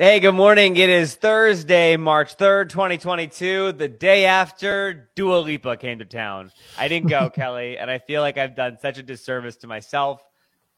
[0.00, 0.76] Hey, good morning.
[0.76, 6.52] It is Thursday, March 3rd, 2022, the day after Dua Lipa came to town.
[6.78, 10.22] I didn't go, Kelly, and I feel like I've done such a disservice to myself,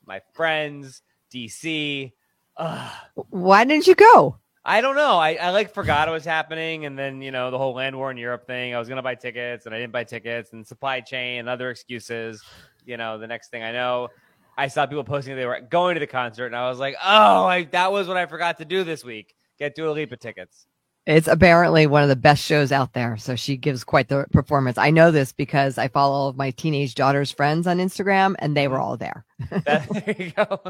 [0.07, 2.13] my friends, DC.
[2.57, 2.93] Ugh.
[3.29, 4.39] Why didn't you go?
[4.65, 5.19] I don't know.
[5.19, 8.11] I, I like forgot it was happening, and then you know the whole land war
[8.11, 8.75] in Europe thing.
[8.75, 11.69] I was gonna buy tickets, and I didn't buy tickets, and supply chain and other
[11.69, 12.43] excuses.
[12.87, 14.09] You know, the next thing I know,
[14.57, 17.45] I saw people posting they were going to the concert, and I was like, oh,
[17.45, 19.35] I, that was what I forgot to do this week.
[19.59, 20.67] Get Dua Lipa tickets.
[21.07, 23.17] It's apparently one of the best shows out there.
[23.17, 24.77] So she gives quite the performance.
[24.77, 28.57] I know this because I follow all of my teenage daughter's friends on Instagram and
[28.57, 29.25] they were all there.
[29.65, 30.61] That, there you go.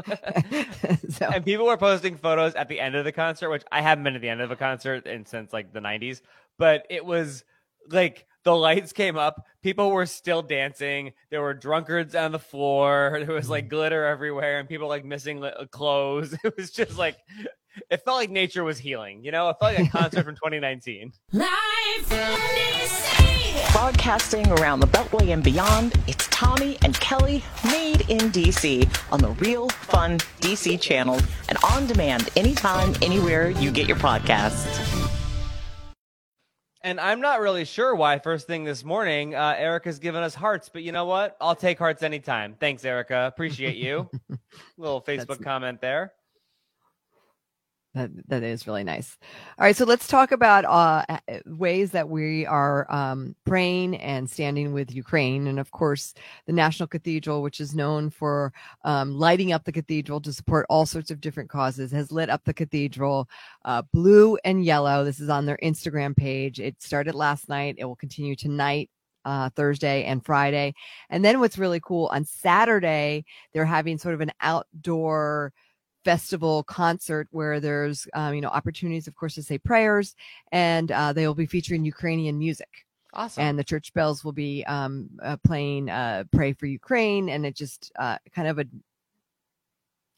[1.09, 1.25] so.
[1.27, 4.13] And people were posting photos at the end of the concert, which I haven't been
[4.13, 6.21] to the end of a concert in since like the 90s,
[6.57, 7.43] but it was
[7.89, 9.45] like the lights came up.
[9.61, 11.13] People were still dancing.
[11.29, 13.19] There were drunkards on the floor.
[13.31, 16.35] There was like glitter everywhere and people like missing uh, clothes.
[16.43, 17.17] It was just like
[17.89, 19.49] it felt like nature was healing you know?
[19.49, 21.13] It felt like a concert from 2019
[23.73, 29.29] Broadcasting around the Beltway and beyond, it's Tommy and Kelly made in DC on the
[29.29, 34.90] Real Fun DC channel and on demand anytime, anywhere you get your podcasts.
[36.83, 40.69] And I'm not really sure why first thing this morning, uh, Erica's given us hearts,
[40.69, 41.37] but you know what?
[41.39, 42.55] I'll take hearts anytime.
[42.59, 43.27] Thanks, Erica.
[43.27, 44.09] Appreciate you.
[44.77, 45.43] Little Facebook That's...
[45.43, 46.13] comment there.
[47.93, 49.17] That that is really nice.
[49.59, 54.71] All right, so let's talk about uh, ways that we are um, praying and standing
[54.71, 56.13] with Ukraine, and of course,
[56.45, 58.53] the National Cathedral, which is known for
[58.85, 62.45] um, lighting up the cathedral to support all sorts of different causes, has lit up
[62.45, 63.27] the cathedral
[63.65, 65.03] uh, blue and yellow.
[65.03, 66.61] This is on their Instagram page.
[66.61, 67.75] It started last night.
[67.77, 68.89] It will continue tonight
[69.25, 70.73] uh, Thursday and Friday.
[71.09, 75.53] And then what's really cool on Saturday, they're having sort of an outdoor
[76.03, 80.15] festival concert where there's um, you know opportunities of course to say prayers
[80.51, 84.63] and uh, they will be featuring ukrainian music awesome and the church bells will be
[84.65, 88.65] um, uh, playing uh, pray for ukraine and it just uh, kind of a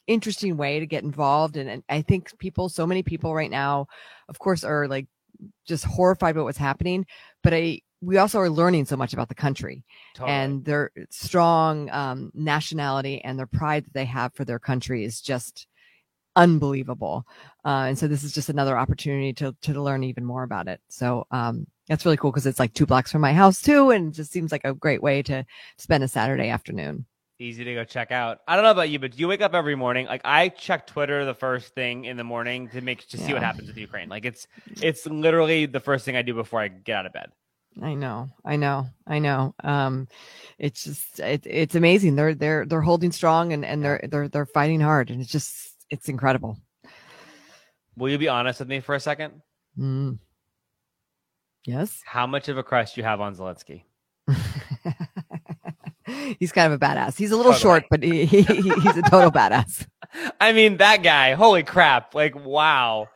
[0.06, 3.86] interesting way to get involved and, and i think people so many people right now
[4.28, 5.06] of course are like
[5.66, 7.06] just horrified about what's happening
[7.42, 9.84] but i we also are learning so much about the country
[10.14, 10.30] totally.
[10.30, 15.20] and their strong um, nationality and their pride that they have for their country is
[15.20, 15.66] just
[16.36, 17.26] unbelievable.
[17.64, 20.80] Uh, and so this is just another opportunity to to learn even more about it.
[20.88, 24.08] So um, that's really cool because it's like two blocks from my house too, and
[24.08, 25.44] it just seems like a great way to
[25.78, 27.06] spend a Saturday afternoon.
[27.40, 28.38] Easy to go check out.
[28.46, 30.06] I don't know about you, but do you wake up every morning?
[30.06, 33.42] Like I check Twitter the first thing in the morning to make to see what
[33.42, 34.08] happens with Ukraine.
[34.08, 34.46] Like it's
[34.80, 37.32] it's literally the first thing I do before I get out of bed.
[37.82, 39.52] I know, I know, I know.
[39.64, 40.06] Um,
[40.58, 42.14] it's just it, it's amazing.
[42.14, 45.73] They're they're they're holding strong and and they're they're they're fighting hard, and it's just
[45.90, 46.58] it's incredible.
[47.96, 49.40] Will you be honest with me for a second?
[49.78, 50.18] Mm.
[51.66, 52.00] Yes.
[52.04, 53.84] How much of a crush do you have on Zelensky?
[56.38, 57.16] he's kind of a badass.
[57.16, 57.62] He's a little totally.
[57.62, 59.86] short, but he, he, he's a total badass.
[60.40, 62.14] I mean, that guy, holy crap.
[62.14, 63.08] Like, wow.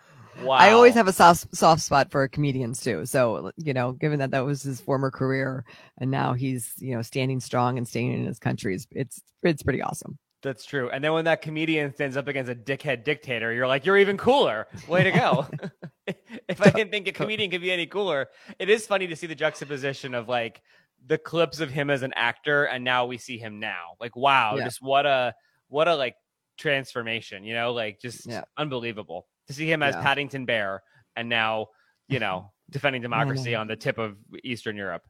[0.43, 0.55] Wow.
[0.55, 3.07] I always have a soft soft spot for comedians too.
[3.07, 5.65] So, you know, given that that was his former career
[6.01, 9.65] and now he's, you know, standing strong and staying in his country, it's it's, it's
[9.65, 10.17] pretty awesome.
[10.43, 10.89] That's true.
[10.91, 14.17] And then when that comedian stands up against a dickhead dictator, you're like, you're even
[14.17, 14.69] cooler.
[14.87, 15.47] Way to go.
[16.49, 18.29] if I didn't think a comedian could be any cooler,
[18.59, 20.63] it is funny to see the juxtaposition of like
[21.07, 23.95] the clips of him as an actor and now we see him now.
[24.01, 24.65] Like, wow, yeah.
[24.65, 25.35] just what a
[25.69, 26.15] what a like
[26.57, 28.45] transformation, you know, like just yeah.
[28.57, 30.03] unbelievable to see him as yeah.
[30.03, 30.83] Paddington Bear
[31.17, 31.69] and now,
[32.09, 35.03] you know, defending democracy on the tip of Eastern Europe.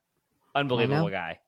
[0.54, 1.38] Unbelievable guy.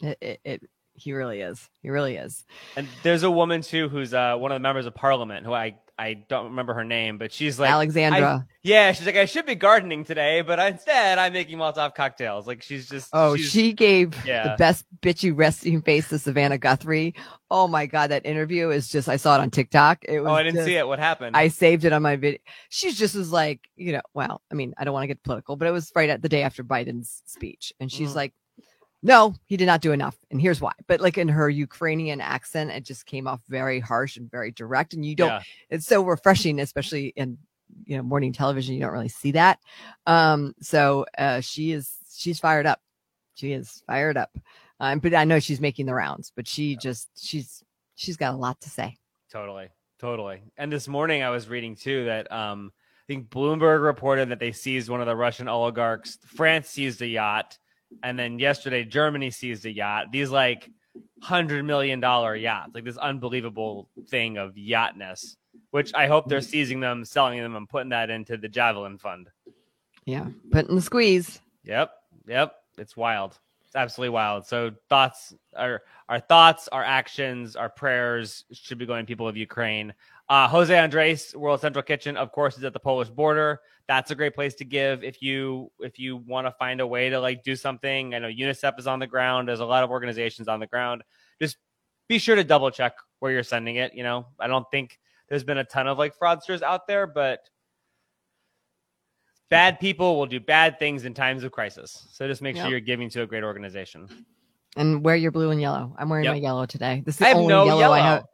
[0.00, 0.70] It, it, it
[1.02, 1.68] he really is.
[1.82, 2.44] He really is.
[2.76, 5.76] And there's a woman too who's uh, one of the members of parliament who I
[5.98, 8.46] I don't remember her name, but she's like Alexandra.
[8.62, 12.46] Yeah, she's like I should be gardening today, but instead I'm making Molotov cocktails.
[12.46, 14.48] Like she's just oh, she's, she gave yeah.
[14.48, 17.14] the best bitchy resting face to Savannah Guthrie.
[17.50, 20.04] Oh my god, that interview is just I saw it on TikTok.
[20.08, 20.86] It was oh, I didn't just, see it.
[20.86, 21.36] What happened?
[21.36, 22.38] I saved it on my video.
[22.68, 25.56] She's just was like you know, well, I mean, I don't want to get political,
[25.56, 28.16] but it was right at the day after Biden's speech, and she's mm-hmm.
[28.16, 28.34] like
[29.02, 30.16] no, he did not do enough.
[30.30, 30.72] And here's why.
[30.86, 34.94] But like in her Ukrainian accent, it just came off very harsh and very direct.
[34.94, 35.42] And you don't, yeah.
[35.70, 37.38] it's so refreshing, especially in,
[37.84, 38.74] you know, morning television.
[38.74, 39.58] You don't really see that.
[40.06, 42.80] Um, so, uh, she is, she's fired up.
[43.34, 44.30] She is fired up.
[44.78, 47.64] Um, but I know she's making the rounds, but she just, she's,
[47.96, 48.98] she's got a lot to say.
[49.32, 49.68] Totally.
[49.98, 50.42] Totally.
[50.56, 54.52] And this morning I was reading too that, um, I think Bloomberg reported that they
[54.52, 56.18] seized one of the Russian oligarchs.
[56.24, 57.58] France seized a yacht
[58.02, 60.12] and then yesterday Germany seized a yacht.
[60.12, 60.70] These like
[61.20, 65.36] hundred million dollar yachts, like this unbelievable thing of yachtness.
[65.70, 69.28] which I hope they're seizing them, selling them, and putting that into the Javelin Fund.
[70.04, 71.40] Yeah, putting the squeeze.
[71.64, 71.92] Yep,
[72.26, 73.38] yep, it's wild.
[73.64, 74.46] It's absolutely wild.
[74.46, 79.36] So thoughts, our our thoughts, our actions, our prayers should be going to people of
[79.36, 79.94] Ukraine.
[80.28, 83.60] Uh, Jose Andres, World Central Kitchen, of course, is at the Polish border.
[83.88, 87.10] That's a great place to give if you if you want to find a way
[87.10, 88.14] to like do something.
[88.14, 89.48] I know UNICEF is on the ground.
[89.48, 91.02] There's a lot of organizations on the ground.
[91.40, 91.58] Just
[92.08, 93.92] be sure to double check where you're sending it.
[93.94, 94.98] You know, I don't think
[95.28, 97.40] there's been a ton of like fraudsters out there, but
[99.50, 102.06] bad people will do bad things in times of crisis.
[102.12, 102.62] So just make Yep.
[102.64, 104.08] sure you're giving to a great organization.
[104.76, 105.94] And wear your blue and yellow.
[105.98, 106.34] I'm wearing Yep.
[106.34, 107.02] my yellow today.
[107.04, 107.94] This is I the have only no yellow, yellow.
[107.94, 108.24] I have.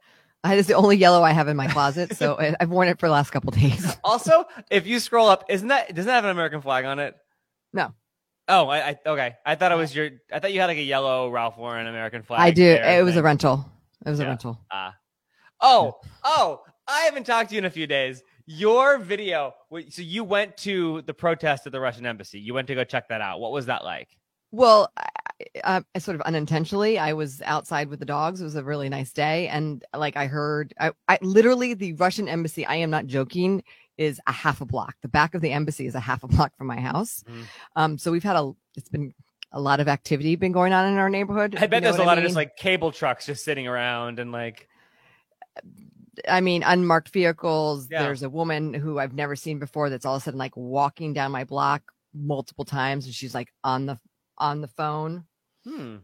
[0.43, 2.99] I, this is the only yellow I have in my closet, so I've worn it
[2.99, 3.97] for the last couple days.
[4.03, 7.15] Also, if you scroll up, isn't that doesn't that have an American flag on it?
[7.73, 7.93] No.
[8.47, 9.35] Oh, I, I okay.
[9.45, 10.09] I thought it was your.
[10.33, 12.39] I thought you had like a yellow Ralph Lauren American flag.
[12.39, 12.63] I do.
[12.63, 13.65] It was a rental.
[14.05, 14.59] It was a rental.
[14.71, 14.95] Ah.
[15.61, 18.23] Oh, oh, I haven't talked to you in a few days.
[18.45, 19.53] Your video,
[19.89, 22.39] so you went to the protest at the Russian embassy.
[22.39, 23.39] You went to go check that out.
[23.39, 24.07] What was that like?
[24.51, 24.91] Well,
[25.63, 28.41] I sort of unintentionally, I was outside with the dogs.
[28.41, 32.27] It was a really nice day, and like I heard, I, I literally the Russian
[32.27, 32.65] embassy.
[32.65, 33.63] I am not joking.
[33.97, 34.95] Is a half a block.
[35.01, 37.21] The back of the embassy is a half a block from my house.
[37.29, 37.43] Mhm.
[37.75, 38.51] Um, so we've had a.
[38.75, 39.13] It's been
[39.51, 41.55] a lot of activity been going on in our neighborhood.
[41.57, 43.67] I you bet know there's a lot I of just like cable trucks just sitting
[43.67, 44.67] around and like,
[46.27, 47.87] I mean, unmarked vehicles.
[47.89, 48.03] Yeah.
[48.03, 51.13] There's a woman who I've never seen before that's all of a sudden like walking
[51.13, 51.81] down my block
[52.13, 53.99] multiple times, and she's like on the
[54.39, 55.25] on the phone.
[55.63, 55.97] hmm.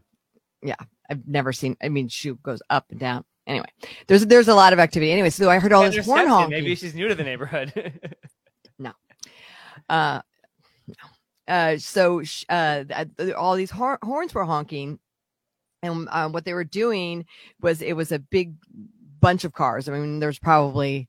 [0.62, 0.76] Yeah,
[1.08, 1.76] I've never seen.
[1.82, 3.24] I mean, she goes up and down.
[3.46, 3.68] Anyway,
[4.08, 5.12] there's there's a lot of activity.
[5.12, 6.50] Anyway, so I heard all Yeah, this horn honking.
[6.50, 7.72] Maybe she's new to the neighborhood.
[9.88, 10.20] Uh,
[10.88, 10.94] no.
[11.46, 12.82] Uh, so sh- uh,
[13.36, 14.98] all these hor- horns were honking,
[15.82, 17.24] and uh, what they were doing
[17.60, 18.54] was it was a big
[19.20, 19.88] bunch of cars.
[19.88, 21.08] I mean, there's probably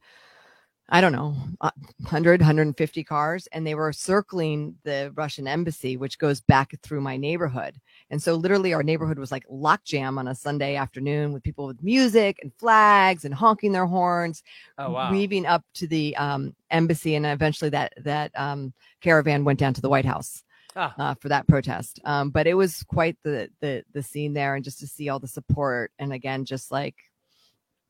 [0.89, 6.17] I don't know, uh, 100, 150 cars, and they were circling the Russian embassy, which
[6.17, 7.75] goes back through my neighborhood.
[8.09, 11.83] And so, literally, our neighborhood was like lockjam on a Sunday afternoon with people with
[11.83, 14.43] music and flags and honking their horns,
[14.77, 15.11] oh wow.
[15.11, 19.81] weaving up to the um, embassy, and eventually that that um, caravan went down to
[19.81, 20.43] the White House
[20.77, 20.93] Ah.
[20.99, 21.99] uh, for that protest.
[22.05, 25.19] Um, but it was quite the the the scene there, and just to see all
[25.19, 26.95] the support, and again, just like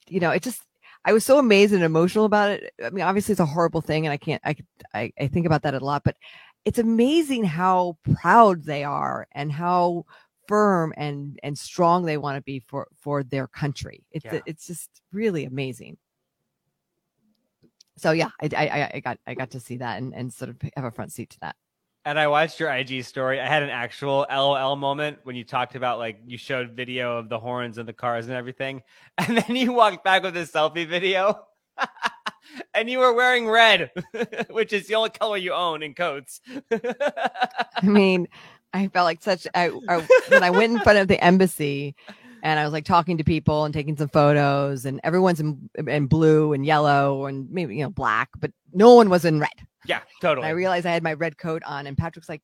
[0.10, 0.62] you know, it just
[1.08, 2.74] I was so amazed and emotional about it.
[2.84, 4.56] I mean, obviously, it's a horrible thing, and I can't I
[4.94, 6.18] I, I think about that a lot, but
[6.66, 10.06] it's amazing how proud they are and how
[10.48, 14.04] firm and and strong they want to be for for their country.
[14.12, 14.42] It's Yeah.
[14.46, 15.98] it's just really amazing.
[17.96, 20.50] So yeah, I, I I- I got I got to see that and and sort
[20.50, 21.56] of have a front seat to that.
[22.08, 23.42] And I watched your IG story.
[23.42, 27.28] I had an actual LOL moment when you talked about like you showed video of
[27.28, 28.82] the horns and the cars and everything.
[29.18, 31.38] And then you walked back with this selfie video.
[32.74, 33.92] and you were wearing red,
[34.50, 36.40] which is the only color you own in coats.
[36.72, 38.30] I mean,
[38.72, 39.46] I felt like such.
[39.54, 41.94] I, I when I went in front of the embassy,
[42.44, 46.08] and I was like talking to people and taking some photos, and everyone's in in
[46.08, 49.50] blue and yellow and maybe you know black, but no one was in red.
[49.86, 50.48] yeah, And totally.
[50.48, 52.42] I realized I had my red coat on, and Patrick's like.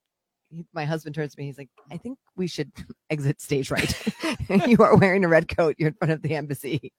[0.50, 1.46] he- My husband turns to me.
[1.48, 2.72] He's like, "I think we should
[3.10, 3.92] exit stage right.
[4.68, 5.76] you are wearing a red coat.
[5.78, 6.92] You're in front of the embassy.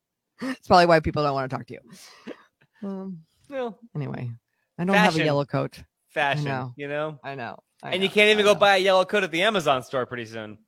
[0.43, 1.81] It's probably why people don't want to talk to you."
[2.82, 4.31] Um, Well, anyway,
[4.79, 5.82] I don't have a yellow coat.
[6.11, 6.73] fashion, know.
[6.76, 7.19] you know?
[7.24, 7.58] I know.
[7.82, 10.24] I and you can't even go buy a yellow coat at the Amazon store pretty
[10.27, 10.58] soon.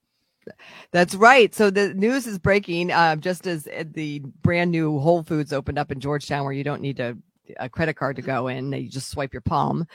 [0.93, 1.55] That's right.
[1.55, 5.79] So the news is breaking uh, just as uh, the brand new Whole Foods opened
[5.79, 7.17] up in Georgetown, where you don't need a,
[7.59, 9.87] a credit card to go in; you just swipe your palm.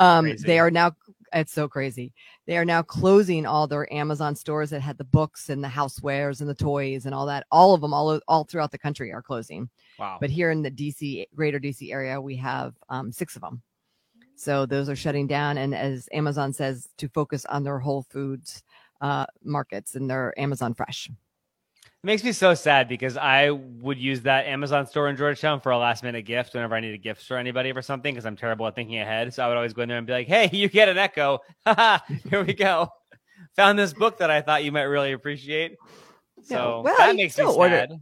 [0.00, 0.92] Um, they are now.
[1.34, 2.12] It's so crazy.
[2.46, 6.40] They are now closing all their Amazon stores that had the books and the housewares
[6.40, 7.46] and the toys and all that.
[7.50, 9.70] All of them, all all throughout the country, are closing.
[9.98, 10.18] Wow.
[10.20, 13.62] But here in the DC, greater DC area, we have um, six of them.
[14.42, 15.58] So those are shutting down.
[15.58, 18.62] And as Amazon says, to focus on their Whole Foods
[19.02, 21.10] uh, markets and their Amazon Fresh.
[21.84, 25.70] It makes me so sad because I would use that Amazon store in Georgetown for
[25.70, 28.36] a last minute gift whenever I need a gift for anybody for something because I'm
[28.36, 29.34] terrible at thinking ahead.
[29.34, 31.40] So I would always go in there and be like, hey, you get an Echo.
[32.30, 32.88] Here we go.
[33.56, 35.76] Found this book that I thought you might really appreciate.
[36.48, 38.00] Yeah, well, that makes me still order- sad.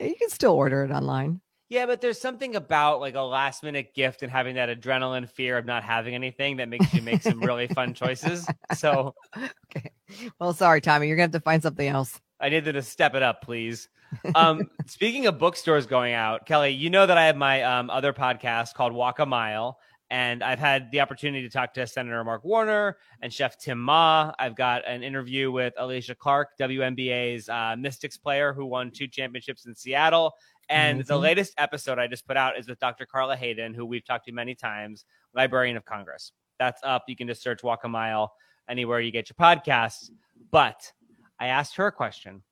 [0.00, 1.40] You can still order it online.
[1.70, 5.56] Yeah, but there's something about like a last minute gift and having that adrenaline fear
[5.56, 8.46] of not having anything that makes you make some really fun choices.
[8.76, 9.14] So
[9.76, 9.90] Okay.
[10.38, 11.06] Well, sorry, Tommy.
[11.06, 12.20] You're gonna have to find something else.
[12.40, 13.88] I needed to step it up, please.
[14.34, 18.12] Um, speaking of bookstores going out, Kelly, you know that I have my um, other
[18.12, 19.78] podcast called Walk a Mile,
[20.10, 24.32] and I've had the opportunity to talk to Senator Mark Warner and Chef Tim Ma.
[24.38, 29.66] I've got an interview with Alysha Clark, WNBA's uh, Mystics player who won two championships
[29.66, 30.32] in Seattle,
[30.70, 31.22] And the mm-hmm.
[31.22, 33.04] latest episode I just put out is with Dr.
[33.04, 36.30] Carla Hayden, who we've talked to many times, Librarian of Congress.
[36.60, 37.04] That's up.
[37.08, 38.32] You can just search Walk a Mile
[38.68, 40.10] anywhere you get your podcasts.
[40.52, 40.92] But
[41.40, 42.44] I asked her a question,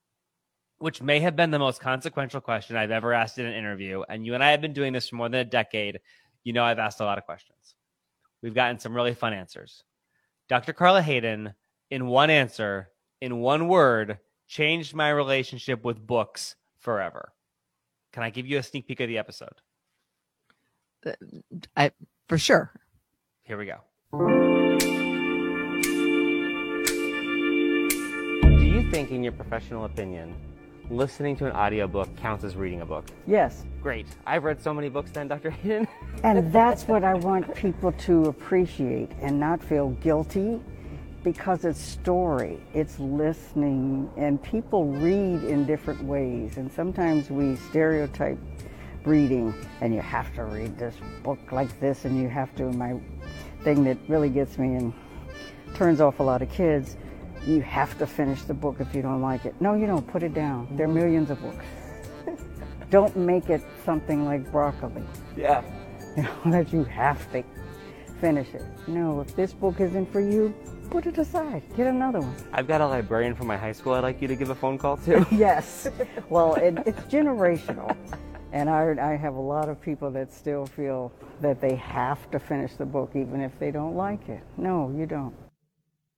[0.78, 4.02] which may have been the most consequential question I've ever asked in an interview.
[4.08, 6.00] And you and I have been doing this for more than a decade.
[6.42, 7.76] You know, I've asked a lot of questions.
[8.42, 9.84] We've gotten some really fun answers.
[10.48, 10.72] Dr.
[10.72, 11.54] Carla Hayden,
[11.92, 17.32] in one answer, in one word, changed my relationship with books forever.
[18.12, 19.60] Can I give you a sneak peek of the episode?
[21.76, 21.92] I
[22.28, 22.72] for sure.
[23.42, 23.78] Here we go.
[28.42, 30.34] Do you think, in your professional opinion,
[30.90, 33.04] listening to an audiobook counts as reading a book?
[33.26, 33.64] Yes.
[33.82, 34.06] Great.
[34.26, 35.50] I've read so many books then, Dr.
[35.50, 35.86] Hayden.
[36.24, 40.60] And that's what I want people to appreciate and not feel guilty
[41.32, 46.56] because it's story, it's listening, and people read in different ways.
[46.56, 48.38] And sometimes we stereotype
[49.04, 52.73] reading, and you have to read this book like this, and you have to.
[52.73, 52.99] My
[53.62, 54.94] thing that really gets me and
[55.75, 56.97] turns off a lot of kids
[57.47, 59.54] you have to finish the book if you don't like it.
[59.61, 60.06] No, you don't.
[60.06, 60.66] Put it down.
[60.73, 60.99] There are mm-hmm.
[60.99, 61.64] millions of books.
[62.90, 65.02] don't make it something like broccoli.
[65.37, 65.62] yeah.
[66.16, 67.44] you know, that you have to
[68.20, 68.64] finish it.
[68.87, 70.54] No, if this book isn't for you,
[70.90, 71.62] put it aside.
[71.76, 72.37] Get another one.
[72.52, 74.78] I've got a librarian from my high school I'd like you to give a phone
[74.78, 75.26] call to.
[75.33, 75.88] Yes.
[76.28, 77.97] well, it, it's generational.
[78.52, 82.38] And I, I have a lot of people that still feel that they have to
[82.38, 84.42] finish the book even if they don't like it.
[84.57, 85.35] No, you don't.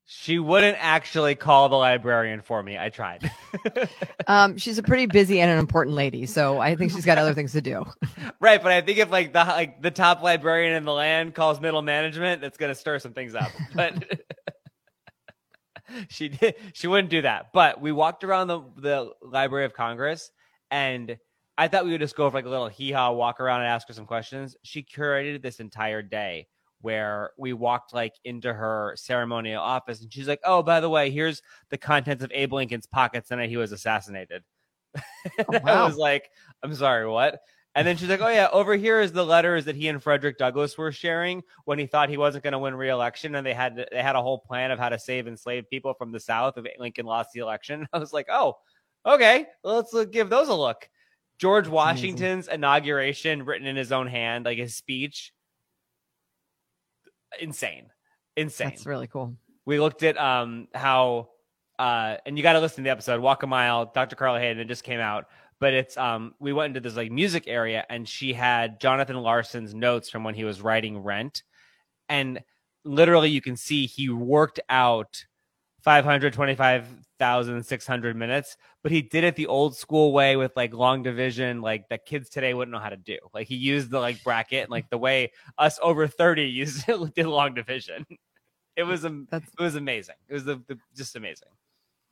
[0.07, 2.79] she wouldn't actually call the librarian for me.
[2.79, 3.31] I tried.
[4.29, 7.35] Um, she's a pretty busy and an important lady, so I think she's got other
[7.35, 7.85] things to do.
[8.41, 11.61] right, but I think if like the like the top librarian in the land calls
[11.61, 13.53] middle management, that's gonna stir some things up.
[13.75, 14.05] But
[16.09, 17.53] she did she wouldn't do that.
[17.53, 20.31] But we walked around the the Library of Congress
[20.71, 21.17] and
[21.59, 23.69] I thought we would just go for like a little hee haw walk around and
[23.69, 24.57] ask her some questions.
[24.63, 26.47] She curated this entire day
[26.81, 31.11] where we walked like into her ceremonial office and she's like, Oh, by the way,
[31.11, 34.43] here's the contents of Abe Lincoln's pockets the night he was assassinated.
[34.95, 36.31] And Oh, I was like,
[36.63, 37.41] I'm sorry, what?
[37.75, 40.39] And then she's like, Oh yeah, over here is the letters that he and Frederick
[40.39, 43.87] Douglass were sharing when he thought he wasn't going to win re-election, and they had
[43.93, 46.65] they had a whole plan of how to save enslaved people from the South if
[46.79, 47.87] Lincoln lost the election.
[47.93, 48.57] I was like, Oh,
[49.07, 50.89] okay, let's look, give those a look.
[51.39, 55.33] George Washington's inauguration, written in his own hand, like his speech,
[57.41, 57.87] insane,
[58.37, 59.37] insane That's really cool.
[59.65, 61.29] we looked at um how
[61.79, 64.59] uh and you got to listen to the episode walk a mile dr carla hayden
[64.59, 65.27] it just came out
[65.61, 69.73] but it's um we went into this like music area and she had jonathan larson's
[69.75, 71.45] notes from when he was writing rent
[72.09, 72.41] and
[72.85, 75.25] literally you can see he worked out
[75.83, 81.89] 525,600 minutes but he did it the old school way with like long division like
[81.89, 84.71] that kids today wouldn't know how to do like he used the like bracket and
[84.71, 88.05] like the way us over 30 used did long division
[88.77, 90.15] it was am- That's it was amazing.
[90.29, 91.49] It was the, the just amazing.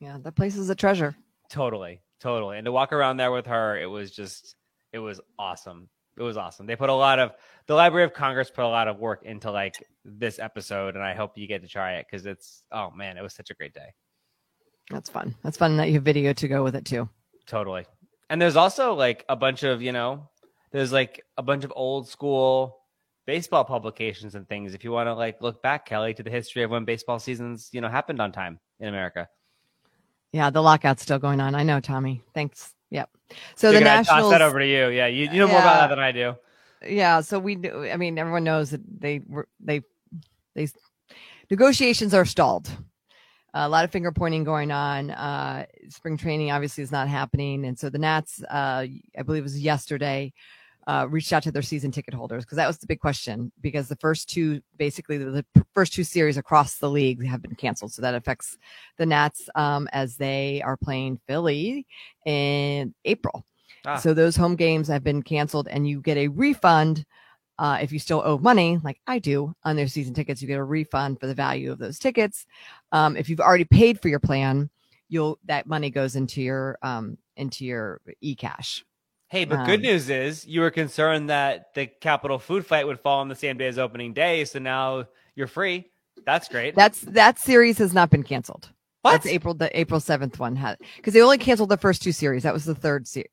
[0.01, 1.15] yeah, that place is a treasure.
[1.49, 2.59] Totally, totally.
[2.59, 4.57] And to walk around there with her, it was just
[4.93, 5.89] it was awesome.
[6.17, 6.67] It was awesome.
[6.67, 7.33] They put a lot of
[7.67, 11.15] the Library of Congress put a lot of work into like this episode, and I
[11.15, 13.75] hope you get to try it because it's oh man, it was such a great
[13.75, 13.95] day.
[14.91, 15.35] That's fun.
[15.43, 17.09] That's fun that you have video to go with it too.
[17.47, 17.85] Totally.
[18.31, 20.29] And there's also like a bunch of, you know,
[20.73, 22.77] there's like a bunch of old school
[23.27, 26.63] baseball publications and things if you want to like look back, Kelly, to the history
[26.63, 29.29] of when baseball seasons, you know, happened on time in America.
[30.33, 31.55] Yeah, the lockout's still going on.
[31.55, 32.23] I know, Tommy.
[32.35, 32.75] Thanks.
[32.91, 33.11] Yep.
[33.57, 34.89] So the Figured I'd toss that over to you.
[34.89, 36.35] Yeah, you, you know more about that than I do.
[36.89, 39.83] yeah so we do i mean everyone knows that they were they
[40.55, 40.69] they
[41.51, 42.71] negotiations are stalled
[43.53, 47.77] a lot of finger pointing going on uh spring training obviously is not happening and
[47.77, 48.87] so the nats uh
[49.19, 50.33] i believe it was yesterday
[50.89, 53.89] uh reached out to their season ticket holders because that was the big question because
[53.89, 57.93] the first two basically the, the first two series across the league have been canceled
[57.93, 58.59] so that affects
[58.97, 61.87] the nats um as they are playing philly
[62.27, 63.45] in april
[63.85, 63.97] Ah.
[63.97, 67.05] so those home games have been canceled, and you get a refund
[67.59, 70.41] uh, if you still owe money, like I do on their season tickets.
[70.41, 72.47] You get a refund for the value of those tickets.
[72.93, 74.71] Um, if you've already paid for your plan,
[75.09, 78.85] you'll that money goes into your um, into your e-cash.
[79.31, 82.99] Hey, but good Um, news is you were concerned that the Capital Food Fight would
[82.99, 85.91] fall on the same day as opening day, so now you're free.
[86.25, 86.75] That's great.
[86.75, 88.71] That's that series has not been canceled.
[89.03, 89.13] what?
[89.13, 89.55] That's April.
[89.55, 92.43] The April seventh one had because they only canceled the first two series.
[92.43, 93.29] That was the third series.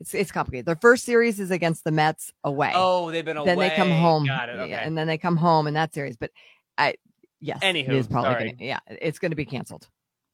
[0.00, 0.66] It's it's complicated.
[0.66, 2.72] The first series is against the Mets away.
[2.74, 3.46] Oh, they've been away.
[3.46, 4.26] then they come home.
[4.26, 4.52] Got it.
[4.52, 4.70] Okay.
[4.70, 6.16] Yeah, and then they come home in that series.
[6.16, 6.30] But
[6.76, 6.94] I,
[7.40, 9.88] yes, Anywho, it is probably gonna, yeah, it's going to be canceled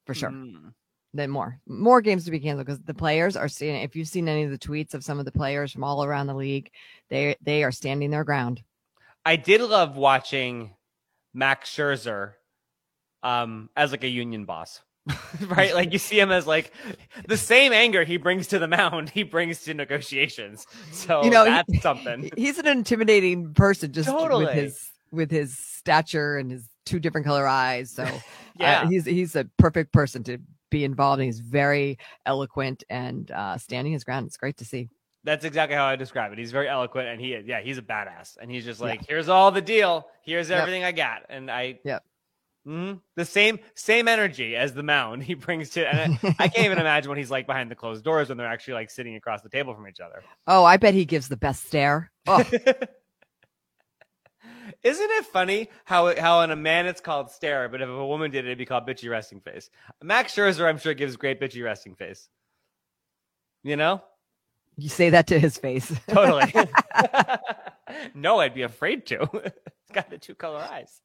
[0.06, 0.30] for sure.
[0.30, 0.72] Mm.
[1.12, 4.28] Then more more games to be canceled because the players are seeing if you've seen
[4.28, 6.70] any of the tweets of some of the players from all around the league
[7.08, 8.62] they they are standing their ground
[9.24, 10.74] I did love watching
[11.34, 12.32] Max Scherzer
[13.22, 14.80] um, as like a union boss.
[15.46, 15.74] right?
[15.74, 16.72] Like you see him as like
[17.28, 20.66] the same anger he brings to the mound, he brings to negotiations.
[20.92, 22.30] So you know that's he- something.
[22.36, 24.46] he's an intimidating person just Totally.
[24.46, 28.04] with his with his stature and his two different color eyes so
[28.58, 28.82] Yeah.
[28.82, 30.38] uh, he's he's a perfect person to
[30.70, 34.88] be involved and he's very eloquent and uh standing his ground it's great to see
[35.24, 36.38] That's exactly how I describe it.
[36.38, 38.38] He's very eloquent and he yeah, he's a badass.
[38.40, 38.86] And he's just Yeah.
[38.86, 40.06] like, here's all the deal.
[40.22, 40.58] Here's Yep.
[40.60, 41.26] everything I got.
[41.28, 42.02] And I Yep.
[42.66, 43.00] Mhm.
[43.16, 46.78] the same same energy as the mound he brings to and I, I can't even
[46.78, 49.48] imagine what he's like behind the closed doors when they're actually like sitting across the
[49.50, 50.22] table from each other.
[50.46, 52.42] oh i bet he gives the best stare oh
[54.82, 58.30] Isn't it funny how how in a man it's called stare, but if a woman
[58.30, 59.68] did it, it'd be called bitchy resting face.
[60.02, 62.28] Max Scherzer, I'm sure, gives great bitchy resting face.
[63.62, 64.02] You know,
[64.76, 66.52] you say that to his face totally.
[68.14, 69.28] no, I'd be afraid to.
[69.44, 71.02] it's got the two color eyes.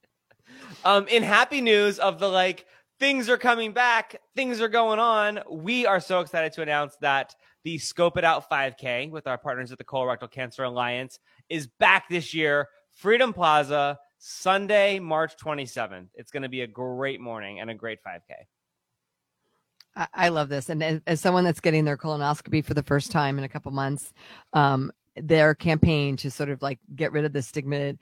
[0.84, 2.66] Um, in happy news of the like
[3.00, 5.40] things are coming back, things are going on.
[5.50, 9.72] We are so excited to announce that the Scope It Out 5K with our partners
[9.72, 12.68] at the Colorectal Cancer Alliance is back this year.
[12.96, 16.08] Freedom Plaza, Sunday, March 27th.
[16.16, 20.08] It's going to be a great morning and a great 5K.
[20.14, 20.70] I love this.
[20.70, 24.14] And as, someone that's getting their colonoscopy for the first time in a couple months,
[24.54, 27.94] um, their campaign to sort of like get rid of the stigma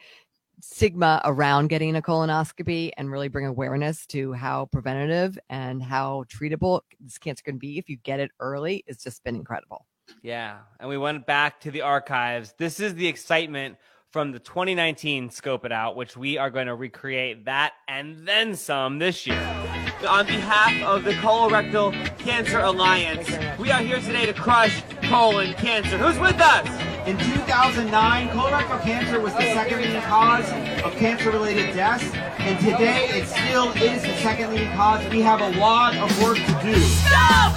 [0.59, 6.81] stigma around getting a colonoscopy and really bring awareness to how preventative and how treatable
[6.99, 9.85] this cancer can be if you get it early it's just been incredible
[10.21, 10.59] Yeah.
[10.79, 12.53] And we went back to the archives.
[12.57, 13.77] This is the excitement
[14.13, 18.55] from the 2019 Scope It Out, which we are going to recreate that and then
[18.55, 19.41] some this year.
[20.07, 23.27] On behalf of the Colorectal Cancer Alliance,
[23.57, 25.97] we are here today to crush colon cancer.
[25.97, 26.67] Who's with us?
[27.07, 30.47] In 2009, colorectal cancer was the second leading cause
[30.83, 35.03] of cancer-related deaths, and today it still is the second leading cause.
[35.09, 36.75] We have a lot of work to do.
[36.75, 37.52] Scope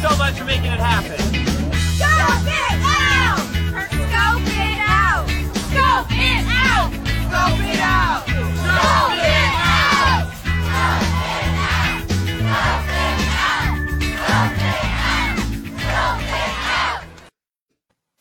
[0.00, 1.18] so much for making it happen.
[1.18, 3.38] Scope it out!
[3.38, 5.28] Scope it out!
[5.56, 6.90] Scope it out!
[7.26, 8.26] Scope it out!
[8.56, 10.26] Scope it out!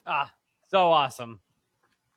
[0.07, 0.31] Ah,
[0.69, 1.39] so awesome.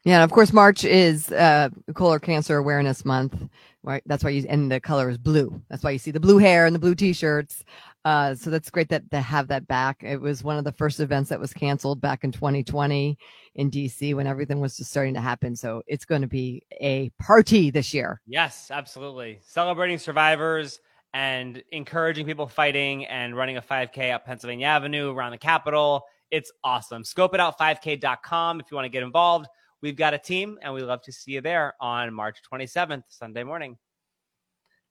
[0.05, 3.35] yeah and of course march is uh colon cancer awareness month
[3.83, 6.39] right that's why you and the color is blue that's why you see the blue
[6.39, 7.65] hair and the blue t-shirts
[8.09, 11.01] uh so that's great that to have that back it was one of the first
[11.01, 13.19] events that was canceled back in 2020
[13.55, 17.11] in dc when everything was just starting to happen so it's going to be a
[17.19, 19.41] party this year Yes, absolutely.
[19.43, 20.81] Celebrating survivors
[21.15, 26.05] and encouraging people fighting and running a 5K up Pennsylvania Avenue around the Capitol.
[26.31, 27.03] It's awesome.
[27.03, 29.47] ScopeItOut5K.com if you want to get involved.
[29.81, 33.45] We've got a team and we'd love to see you there on March 27th, Sunday
[33.45, 33.79] morning.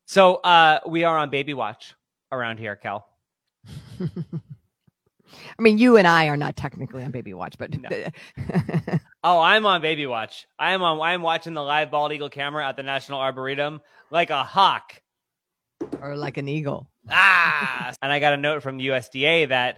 [0.05, 1.93] So uh, we are on baby watch
[2.31, 3.07] around here, Kel.
[5.59, 7.89] i mean you and i are not technically on baby watch but No.
[9.23, 10.45] Oh, I'm on baby watch.
[10.57, 11.01] I am on.
[11.01, 14.93] I am watching the live bald eagle camera at the National Arboretum like a hawk.
[16.01, 19.77] or like an eagle ah and i got a note from usda that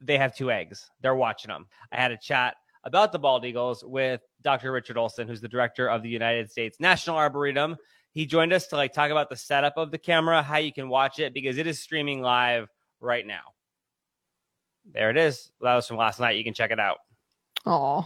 [0.00, 3.84] they have two eggs they're watching them i had a chat about the bald eagles
[3.86, 7.76] with dr richard olsen who's the director of the united states national arboretum
[8.18, 10.88] he joined us to like talk about the setup of the camera how you can
[10.88, 12.68] watch it because it is streaming live
[13.00, 13.52] right now
[14.92, 16.98] there it is that was from last night you can check it out
[17.64, 18.04] oh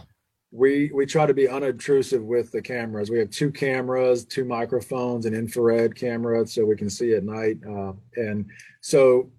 [0.51, 3.09] we we try to be unobtrusive with the cameras.
[3.09, 7.57] We have two cameras, two microphones, an infrared camera, so we can see at night.
[7.67, 8.45] Uh, and
[8.79, 9.31] so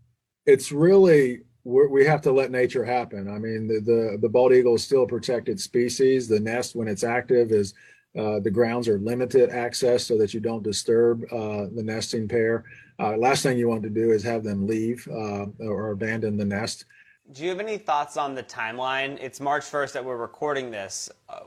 [0.44, 3.30] it's really we're, we have to let nature happen.
[3.30, 6.26] I mean, the, the the bald eagle is still a protected species.
[6.26, 7.74] The nest, when it's active, is
[8.18, 12.64] uh, the grounds are limited access so that you don't disturb uh, the nesting pair.
[12.98, 16.44] Uh, last thing you want to do is have them leave uh, or abandon the
[16.44, 16.84] nest.
[17.32, 21.10] do you have any thoughts on the timeline it's march 1st that we're recording this
[21.28, 21.40] uh,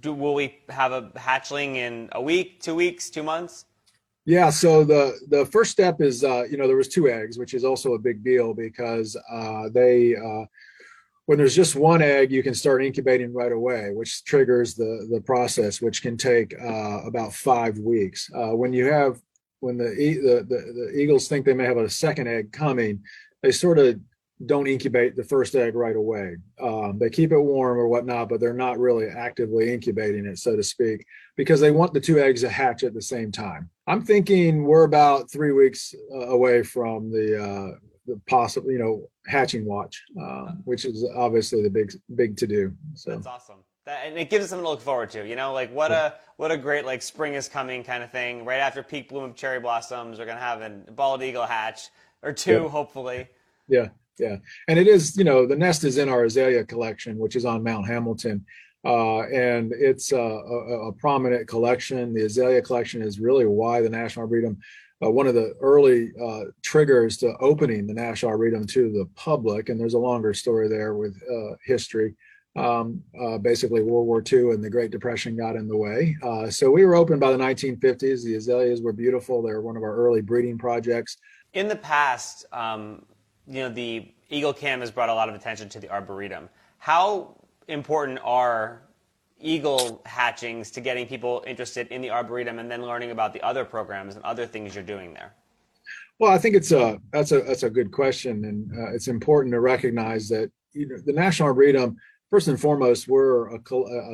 [0.00, 3.66] do, will we have a hatchling in a week two weeks two months
[4.26, 7.52] Yeah, so the the first step is uh, you know there was two eggs, which
[7.52, 10.44] is also a big deal because uh, they uh,
[11.26, 15.20] when there's just one egg, you can start incubating right away, which triggers the the
[15.20, 18.30] process, which can take uh, about five weeks.
[18.34, 19.20] Uh, when you have
[19.60, 23.02] when the, the the the eagles think they may have a second egg coming,
[23.42, 23.98] they sort of
[24.46, 26.36] don't incubate the first egg right away.
[26.60, 30.56] Um, they keep it warm or whatnot, but they're not really actively incubating it, so
[30.56, 31.06] to speak,
[31.36, 33.70] because they want the two eggs to hatch at the same time.
[33.86, 39.08] I'm thinking we're about three weeks uh, away from the uh, the possible, you know,
[39.26, 42.72] hatching watch, uh, which is obviously the big big to do.
[42.94, 43.56] So That's awesome.
[43.86, 45.26] That, and it gives us something to look forward to.
[45.26, 48.44] You know, like what a what a great like spring is coming kind of thing.
[48.44, 51.88] Right after peak bloom of cherry blossoms, we're gonna have a bald eagle hatch
[52.22, 52.68] or two, Yeah.
[52.68, 53.28] hopefully.
[53.68, 53.88] Yeah,
[54.18, 54.36] yeah,
[54.68, 55.16] and it is.
[55.16, 58.44] You know, the nest is in our azalea collection, which is on Mount Hamilton,
[58.84, 62.12] uh, and it's uh, a, a prominent collection.
[62.14, 64.58] The azalea collection is really why the National Arboretum,
[65.04, 69.68] uh, one of the early uh, triggers to opening the National Arboretum to the public.
[69.68, 72.14] And there's a longer story there with uh, history.
[72.56, 76.16] Um, uh, basically, World War II and the Great Depression got in the way.
[76.22, 78.24] Uh, so we were open by the 1950s.
[78.24, 79.42] The azaleas were beautiful.
[79.42, 81.16] They were one of our early breeding projects.
[81.54, 83.04] In the past, um,
[83.48, 86.48] you know, the Eagle Cam has brought a lot of attention to the Arboretum.
[86.78, 87.36] How
[87.66, 88.82] important are
[89.44, 93.64] eagle hatchings to getting people interested in the Arboretum and then learning about the other
[93.64, 95.34] programs and other things you're doing there?
[96.18, 99.52] Well, I think it's a that's a that's a good question, and uh, it's important
[99.52, 101.96] to recognize that you know, the National Arboretum,
[102.30, 103.60] first and foremost, we're a,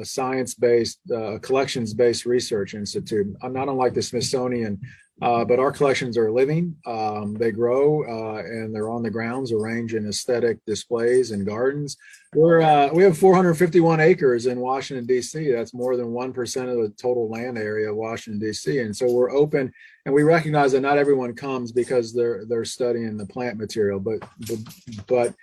[0.01, 3.27] a science-based, uh, collections-based research institute.
[3.43, 4.81] Uh, Not unlike the Smithsonian,
[5.23, 6.77] uh, but our collections are living.
[6.87, 11.97] Um, they grow, uh, and they're on the grounds, arranged in aesthetic displays and gardens.
[12.35, 15.51] We're uh, we have 451 acres in Washington D.C.
[15.51, 18.79] That's more than one percent of the total land area of Washington D.C.
[18.79, 19.73] And so we're open
[20.07, 24.21] and we recognize that not everyone comes because they're they're studying the plant material but
[24.47, 24.59] but,
[25.07, 25.35] but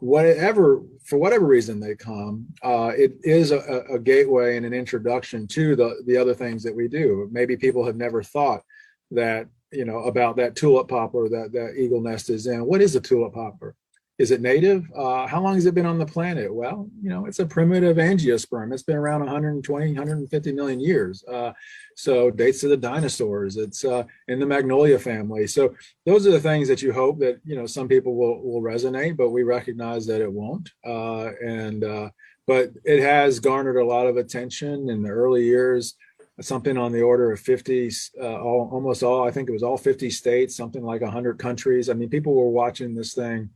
[0.00, 3.58] whatever for whatever reason they come uh, it is a,
[3.90, 7.84] a gateway and an introduction to the the other things that we do maybe people
[7.84, 8.62] have never thought
[9.10, 12.64] that you know about that tulip poplar that that eagle nest is in.
[12.64, 13.74] What is a tulip poplar
[14.18, 14.90] is it native?
[14.96, 16.52] Uh, how long has it been on the planet?
[16.52, 18.72] Well you know it's a primitive angiosperm.
[18.72, 21.24] It's been around 120 150 million years.
[21.24, 21.52] Uh,
[21.96, 23.56] so dates to the dinosaurs.
[23.56, 25.46] It's uh, in the magnolia family.
[25.46, 25.74] So
[26.06, 29.16] those are the things that you hope that you know some people will will resonate
[29.16, 30.70] but we recognize that it won't.
[30.84, 32.10] Uh, and uh,
[32.46, 35.94] but it has garnered a lot of attention in the early years
[36.40, 39.78] something on the order of 50 uh, all, almost all i think it was all
[39.78, 43.48] 50 states something like 100 countries i mean people were watching this thing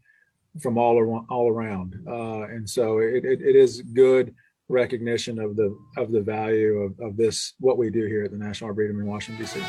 [0.58, 1.96] from all around, all around.
[2.06, 4.34] Uh, and so it, it, it is good
[4.68, 8.36] recognition of the of the value of, of this what we do here at the
[8.36, 9.60] National Arboretum in Washington D.C.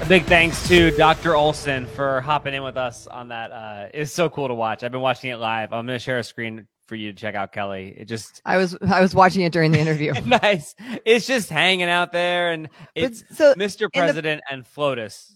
[0.00, 1.34] A big thanks to Dr.
[1.34, 3.50] Olsen for hopping in with us on that.
[3.52, 4.82] Uh, it's so cool to watch.
[4.82, 5.72] I've been watching it live.
[5.72, 7.94] I'm going to share a screen for you to check out, Kelly.
[7.96, 10.12] It just I was I was watching it during the interview.
[10.26, 10.74] nice.
[11.06, 13.90] It's just hanging out there, and it's so Mr.
[13.90, 15.32] President and Flotus.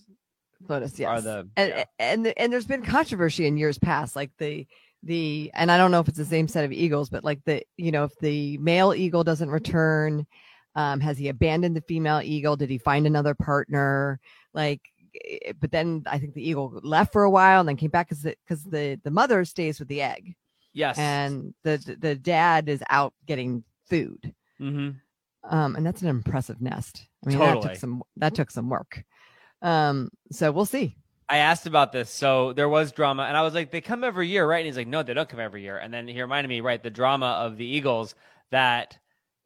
[0.69, 1.09] Lotus, yes.
[1.09, 1.85] Are the and, yeah.
[1.99, 4.67] and and there's been controversy in years past, like the
[5.03, 7.63] the and I don't know if it's the same set of eagles, but like the
[7.79, 10.27] you know if the male eagle doesn't return,
[10.75, 12.57] um, has he abandoned the female eagle?
[12.57, 14.21] Did he find another partner?
[14.53, 14.83] Like,
[15.25, 18.11] eh, but then I think the eagle left for a while and then came back
[18.11, 20.37] because because the, the mother stays with the egg
[20.77, 24.35] yes, and the the- dad is out getting food.
[24.59, 24.91] hmm
[25.49, 27.07] Um, and that's an impressive nest.
[27.25, 27.69] I mean, that Totally.
[27.75, 29.05] took some that took some work.
[29.63, 30.97] Um, so we'll see.
[31.29, 32.09] I asked about this.
[32.11, 34.59] So there was drama, and I was like, they come every year, right?
[34.59, 35.77] And he's like, no, they don't come every year.
[35.79, 38.15] And then he reminded me, right, the drama of the Eagles
[38.53, 38.97] that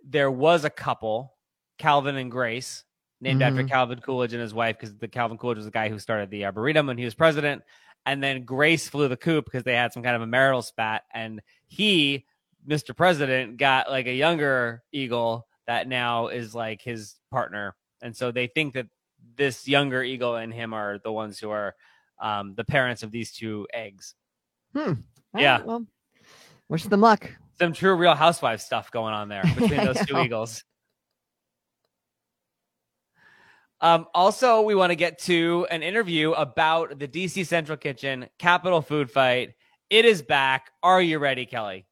[0.05, 1.35] there was a couple,
[1.79, 2.85] Calvin and Grace,
[3.23, 3.69] named after Mhm.
[3.69, 6.45] Calvin Coolidge and his wife, because the Calvin Coolidge was the guy who started the
[6.45, 7.62] Arboretum when he was president.
[8.06, 11.02] And then Grace flew the coop because they had some kind of a marital spat.
[11.12, 12.24] And he,
[12.66, 12.96] Mr.
[12.96, 17.76] President, got like a younger eagle that now is like his partner.
[18.02, 18.86] And so they think that
[19.36, 21.74] this younger eagle and him are the ones who are
[22.20, 24.14] um, the parents of these two eggs.
[24.74, 24.96] All
[25.36, 25.58] Yeah.
[25.58, 25.86] right, well,
[26.68, 27.30] wish them luck.
[27.58, 30.64] Some true Real Housewives stuff going on there between those two eagles.
[33.81, 38.83] Um, also, we want to get to an interview about the DC Central Kitchen Capital
[38.83, 39.55] Food Fight.
[39.88, 40.71] It is back.
[40.83, 41.87] Are you ready, Kelly?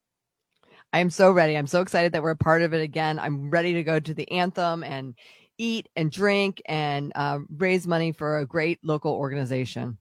[0.92, 1.57] I am so ready.
[1.57, 3.18] I'm so excited that we're a part of it again.
[3.18, 5.14] I'm ready to go to the anthem and
[5.59, 9.98] eat and drink and uh, raise money for a great local organization.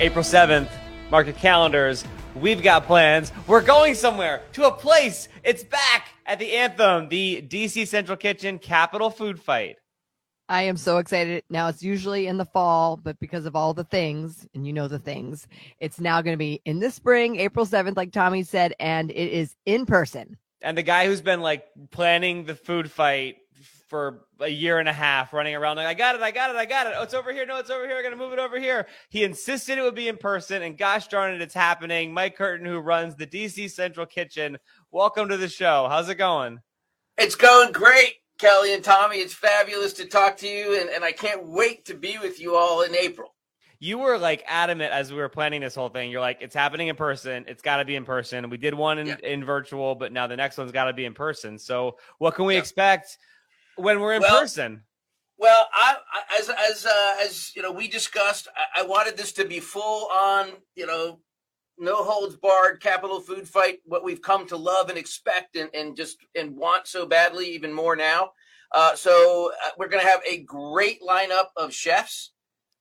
[0.00, 0.70] April 7th,
[1.10, 2.04] mark your calendars.
[2.34, 3.30] We've got plans.
[3.46, 5.28] We're going somewhere to a place.
[5.44, 9.76] It's back at the Anthem, the DC Central Kitchen Capital Food Fight.
[10.48, 11.44] I am so excited.
[11.50, 14.88] Now it's usually in the fall, but because of all the things, and you know
[14.88, 15.46] the things,
[15.78, 19.30] it's now going to be in the spring, April 7th, like Tommy said, and it
[19.30, 20.38] is in person.
[20.62, 23.36] And the guy who's been like planning the food fight
[23.92, 26.56] for a year and a half running around like, I got it, I got it,
[26.56, 26.94] I got it.
[26.96, 27.44] Oh, it's over here.
[27.44, 27.98] No, it's over here.
[27.98, 28.86] I'm going to move it over here.
[29.10, 32.14] He insisted it would be in person, and gosh darn it, it's happening.
[32.14, 34.56] Mike Curtin, who runs the DC Central Kitchen,
[34.90, 35.88] welcome to the show.
[35.90, 36.60] How's it going?
[37.18, 39.16] It's going great, Kelly and Tommy.
[39.18, 42.56] It's fabulous to talk to you, and, and I can't wait to be with you
[42.56, 43.34] all in April.
[43.78, 46.10] You were like adamant as we were planning this whole thing.
[46.10, 47.44] You're like, it's happening in person.
[47.46, 48.48] It's got to be in person.
[48.48, 49.16] We did one in, Yeah.
[49.22, 51.58] in virtual, but now the next one's got to be in person.
[51.58, 52.60] So, what can we Yeah.
[52.60, 53.18] expect
[53.76, 54.84] when we're in Well, person?
[55.38, 58.48] Well, I, I as as uh, as you know, we discussed.
[58.56, 61.20] I, I wanted this to be full on, you know,
[61.78, 63.78] no holds barred, capital food fight.
[63.84, 67.72] What we've come to love and expect, and and just and want so badly, even
[67.72, 68.32] more now.
[68.72, 72.32] Uh, so uh, we're going to have a great lineup of chefs.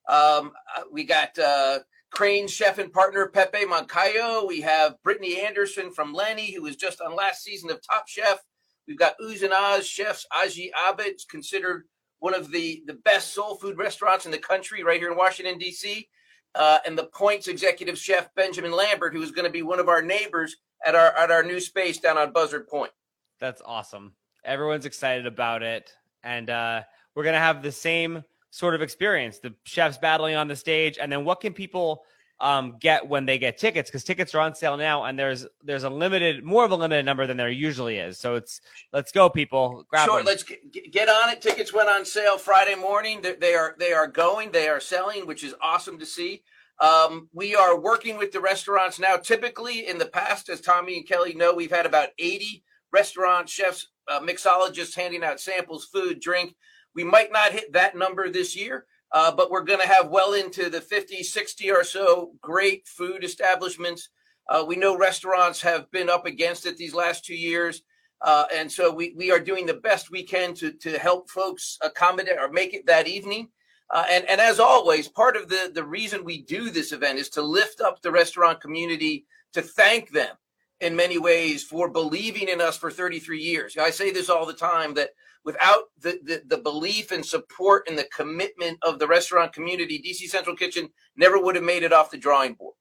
[0.08, 1.80] Um, uh, we got uh,
[2.12, 4.48] Crane's chef and partner Pepe Moncayo.
[4.48, 8.40] We have Brittany Anderson from Lenny, who was just on last season of Top Chef.
[8.88, 11.86] We've got Oohh's and Aahh's chefs Oji Abbott, considered
[12.20, 15.58] one of the, the best soul food restaurants in the country, right here in Washington,
[15.58, 16.08] D.C.
[16.54, 19.90] Uh, and the Points executive chef Benjamin Lambert, who is going to be one of
[19.90, 22.92] our neighbors at our at our new space down on Buzzard Point.
[23.40, 24.14] That's awesome.
[24.44, 25.94] Everyone's excited about it.
[26.24, 26.82] And uh,
[27.16, 30.98] we're going to have the same sort of experience the chefs battling on the stage.
[31.00, 32.04] And then what can people
[32.42, 33.90] um, get when they get tickets?
[33.90, 37.06] Because tickets are on sale now, and there's there's a limited, more of a limited
[37.06, 38.18] number than there usually is.
[38.18, 38.60] So it's
[38.92, 39.86] let's go, people.
[39.90, 41.42] Grab sure, let's get, get on it.
[41.42, 43.22] Tickets went on sale Friday morning.
[43.22, 44.52] They, they are they are going.
[44.52, 46.44] They are selling, which is awesome to see.
[46.82, 49.16] Um, we are working with the restaurants now.
[49.16, 53.88] Typically, in the past, as Tommy and Kelly know, we've had about 80 restaurant chefs,
[54.08, 56.56] uh, mixologists handing out samples, food, drink.
[56.96, 60.34] We might not hit that number this year, uh, but we're going to have well
[60.34, 64.10] into the 50, 60 or so great food establishments.
[64.50, 67.84] Uh, we know restaurants have been up against it these last two years.
[68.22, 71.78] Uh, and so we, we are doing the best we can to, to help folks
[71.82, 73.50] accommodate or make it that evening.
[73.90, 77.30] Uh, and, and as always, part of the, the reason we do this event is
[77.30, 80.36] to lift up the restaurant community, to thank them
[80.80, 83.78] in many ways for believing in us for 33 years.
[83.78, 85.10] I say this all the time that
[85.44, 90.30] without the, the, the belief and support and the commitment of the restaurant community, DC
[90.30, 92.76] Central Kitchen never would have made it off the drawing board.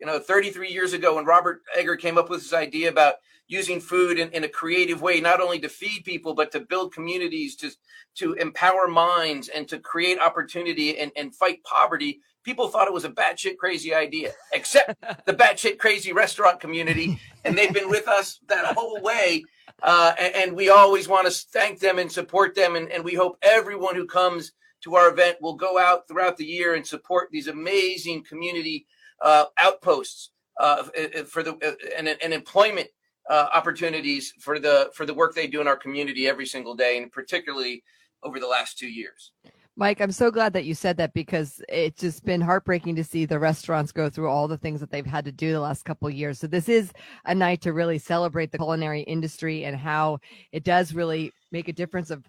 [0.00, 3.14] You know, 33 years ago, when Robert Egger came up with this idea about
[3.48, 6.92] using food in, in a creative way, not only to feed people, but to build
[6.92, 7.70] communities, to,
[8.16, 13.04] to empower minds and to create opportunity and, and fight poverty, people thought it was
[13.04, 14.94] a batshit crazy idea, except
[15.26, 17.20] the batshit crazy restaurant community.
[17.44, 19.44] And they've been with us that whole way.
[19.82, 22.76] Uh, and, and we always want to thank them and support them.
[22.76, 26.44] And, and we hope everyone who comes to our event will go out throughout the
[26.44, 28.86] year and support these amazing community
[29.20, 30.30] uh, outposts
[30.60, 30.84] uh,
[31.26, 32.88] for the uh, and, and employment
[33.28, 36.96] uh, opportunities for the for the work they do in our community every single day,
[36.96, 37.82] and particularly
[38.22, 39.32] over the last two years.
[39.78, 43.26] Mike, I'm so glad that you said that because it's just been heartbreaking to see
[43.26, 46.08] the restaurants go through all the things that they've had to do the last couple
[46.08, 46.38] of years.
[46.40, 46.92] So this is
[47.26, 50.18] a night to really celebrate the culinary industry and how
[50.50, 52.24] it does really make a difference of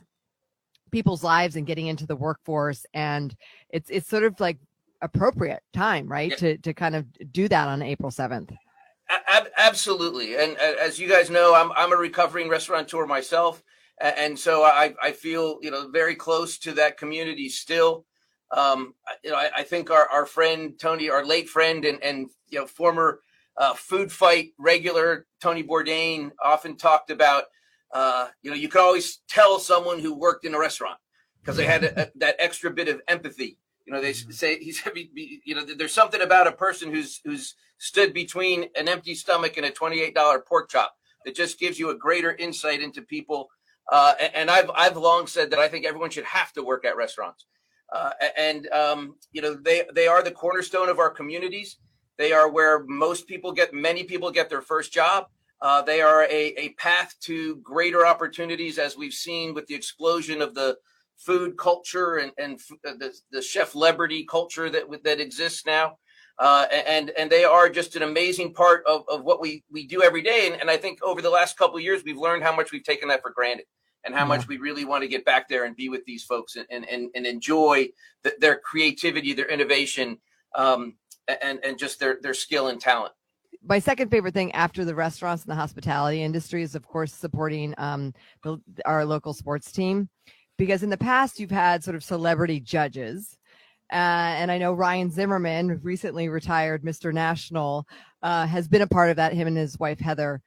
[0.91, 2.85] people's lives and getting into the workforce.
[2.93, 3.33] And
[3.69, 4.57] it's it's sort of like
[5.01, 6.35] appropriate time, right, Yeah.
[6.37, 8.53] to to kind of do that on April 7th.
[9.29, 13.63] Ab- absolutely, and uh, as you guys know, I'm I'm a recovering restaurateur myself,
[13.99, 18.05] and so I I feel you know very close to that community still.
[18.51, 22.29] Um, you know, I, I think our our friend Tony, our late friend and and
[22.49, 23.21] you know former
[23.57, 27.45] uh, food fight regular Tony Bourdain, often talked about.
[27.91, 30.97] Uh, you know, you could always tell someone who worked in a restaurant
[31.41, 33.57] because they had a, a- that extra bit of empathy.
[33.85, 37.55] You know, they say he said, you know, there's something about a person who's who's
[37.77, 41.95] stood between an empty stomach and a $28 pork chop that just gives you a
[41.97, 43.49] greater insight into people.
[43.89, 46.97] Uh, and I've I've long said that I think everyone should have to work at
[46.97, 47.45] restaurants.
[47.93, 51.77] Uh, and um, you know, they they are the cornerstone of our communities.
[52.17, 55.27] They are where most people get, many people get their first job.
[55.61, 60.41] Uh, they are a, a path to greater opportunities, as we've seen with the explosion
[60.41, 60.77] of the
[61.17, 65.97] food culture and and uh, the, the chef celebrity culture that that exists now.
[66.39, 70.03] Uh, and and they are just an amazing part of, of what we we do
[70.03, 70.47] every day.
[70.51, 72.83] And, and I think over the last couple of years, we've learned how much we've
[72.83, 73.65] taken that for granted,
[74.07, 76.55] and how much we really want to get back there and be with these folks
[76.55, 77.87] and and and, enjoy
[78.23, 80.17] the, their creativity, their innovation,
[80.55, 80.95] um,
[81.41, 83.13] and and just their their skill and talent.
[83.61, 87.75] my second favorite thing after the restaurants and the hospitality industry is of course supporting
[87.77, 90.09] um the, our local sports team
[90.57, 93.37] because in the past you've had sort of celebrity judges
[93.91, 97.13] uh, and I know Ryan Zimmerman, recently retired Mr.
[97.13, 97.87] National,
[98.21, 99.33] uh, has been a part of that.
[99.33, 100.41] Him and his wife Heather.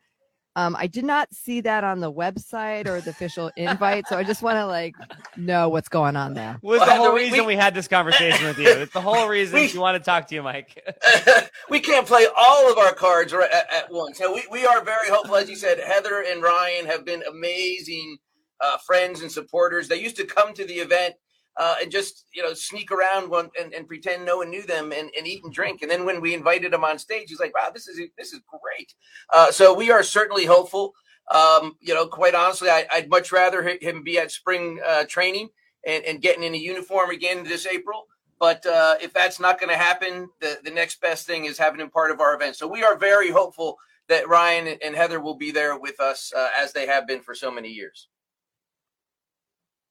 [0.57, 4.25] Um, I did not see that on the website or the official invite, so I
[4.25, 4.95] just want to like
[5.37, 6.59] know what's going on there.
[6.63, 8.69] Was Well, the whole we- reason we- we had this conversation with you.
[8.69, 10.83] It's the whole reason We- she wanted to talk to you, Mike.
[11.71, 14.19] we can't play all of our cards right at, at once.
[14.19, 15.37] So we, we are very hopeful.
[15.37, 18.19] As you said, Heather and Ryan have been amazing
[18.61, 19.87] uh, friends and supporters.
[19.89, 21.15] They used to come to the event
[21.57, 24.93] uh, and just you know sneak around one, and, and pretend no one knew them
[24.93, 25.83] and, and eat and drink.
[25.83, 28.41] And then when we invited him on stage, he's like, "Wow, this is this is
[28.49, 28.95] great."
[29.33, 30.95] Uh, so we are certainly hopeful.
[31.31, 35.51] Um, you know, quite honestly, I, I'd much rather him be at spring uh, training
[35.87, 38.07] and, and getting in a uniform again this April.
[38.41, 41.81] But uh, if that's not going to happen, the, the next best thing is having
[41.81, 42.57] him part of our event.
[42.57, 43.77] So we are very hopeful
[44.09, 47.35] that Ryan and Heather will be there with us uh, as they have been for
[47.35, 48.09] so many years.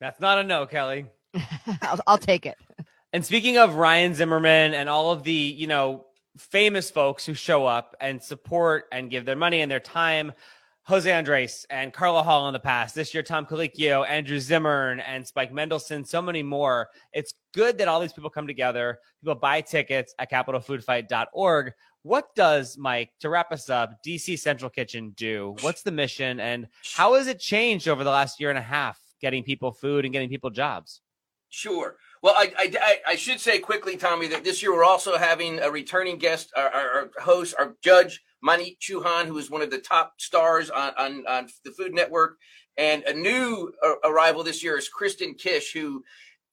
[0.02, 1.06] That's not a no, Kelly.
[1.82, 2.58] I'll, I'll take it.
[3.14, 6.06] And speaking of Ryan Zimmerman and all of the, you know,
[6.38, 10.32] famous folks who show up and support and give their money and their time,
[10.84, 15.26] Jose Andres and Carla Hall in the past, this year Tom Colicchio, Andrew Zimmern, and
[15.26, 16.90] Spike Mendelsohn, so many more.
[17.14, 18.98] It's good that all these people come together.
[19.22, 21.74] People buy tickets at capitalfoodfight.org.
[22.02, 25.56] What does, Mike, to wrap us up, DC Central Kitchen do?
[25.62, 29.00] What's the mission and how has it changed over the last year and a half
[29.22, 31.02] getting people food and getting people jobs?
[31.50, 31.98] Sure.
[32.22, 35.72] Well, I, I, I- should say quickly, Tommy, that this year we're also having a
[35.72, 39.80] returning guest, our, our, our host, our judge, Maneet Chauhan, who is one of the
[39.80, 42.38] top stars on, on, on the Food Network.
[42.78, 46.04] And a new uh, arrival this year is Kristen Kish, who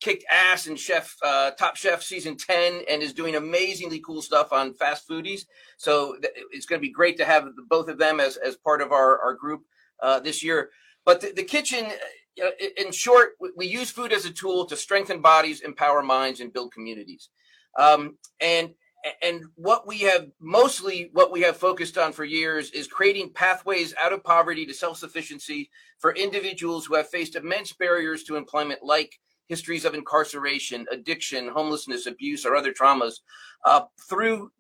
[0.01, 4.53] kicked ass in Chef uh, Top Chef season 10 and is doing amazingly cool stuff
[4.53, 5.43] on fast foodies.
[5.79, 8.83] So th- it's going to be great to have both of them as, as part
[8.83, 9.63] of our, our group
[10.03, 10.71] uh, this year.
[11.05, 11.87] But the, the kitchen,
[12.77, 16.73] in short, we- use food as a tool to strengthen bodies, empower minds, and build
[16.73, 17.31] communities.
[17.79, 18.75] Um, and
[19.23, 23.95] and what we have mostly what we have focused on for years is creating pathways
[24.03, 29.13] out of poverty to self-sufficiency for individuals who have faced immense barriers to employment, like
[29.49, 33.21] histories of incarceration, addiction, homelessness, abuse, or other traumas,
[33.65, 34.51] uh, through